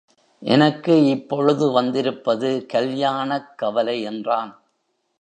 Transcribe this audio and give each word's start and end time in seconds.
எனக்கு 0.41 1.05
இப்பொழுது 1.05 1.71
வந்திருப்பது 1.71 2.65
கல்யாணக் 2.65 3.57
கவலை 3.57 4.01
என்றான். 4.01 4.61